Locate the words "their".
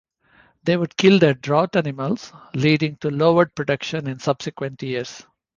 1.19-1.35